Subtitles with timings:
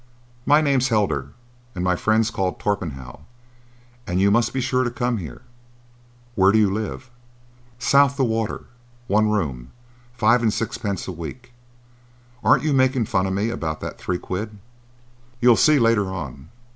[0.47, 1.27] "My name's Heldar,
[1.75, 3.19] and my friend's called Torpenhow;
[4.07, 5.43] and you must be sure to come here.
[6.33, 7.11] Where do you live?"
[7.77, 11.51] "South the water,—one room,—five and sixpence a week.
[12.43, 14.57] Aren't you making fun of me about that three quid?"
[15.39, 16.49] "You'll see later on.